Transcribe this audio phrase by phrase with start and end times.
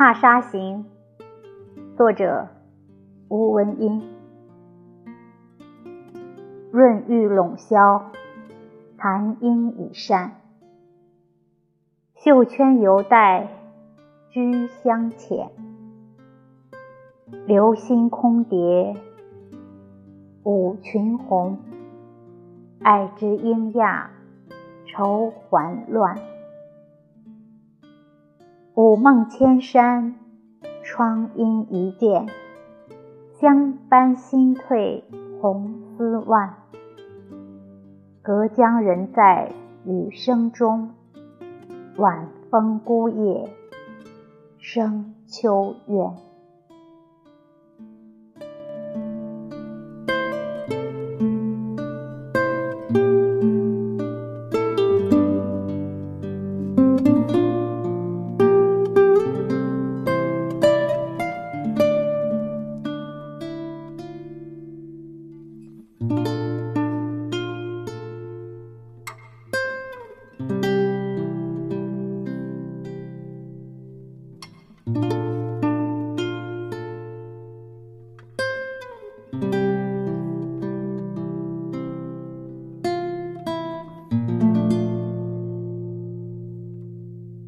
[0.00, 0.86] 踏沙行，
[1.94, 2.48] 作者
[3.28, 4.02] 吴文英。
[6.72, 8.04] 润玉笼绡，
[8.96, 10.40] 檀阴已散。
[12.14, 13.46] 绣圈犹带
[14.30, 15.50] 居香浅。
[17.46, 18.96] 流星空蝶
[20.44, 21.58] 舞群红。
[22.80, 24.10] 爱之应亚，
[24.86, 26.16] 愁还乱。
[28.82, 30.14] 午梦千山，
[30.82, 32.26] 窗阴一见，
[33.38, 35.04] 相伴心退
[35.38, 36.54] 红丝万。
[38.22, 39.52] 隔江人在
[39.84, 40.94] 雨声中，
[41.98, 43.50] 晚风孤夜
[44.56, 46.29] 生秋远。